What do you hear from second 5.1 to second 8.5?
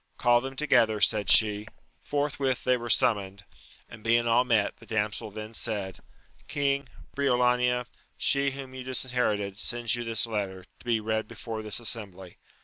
then said, King, Briolania, she